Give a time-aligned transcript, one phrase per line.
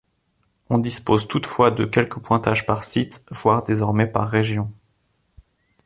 [0.71, 4.71] On dispose toutefois de quelques pointages par sites, voire désormais par régions.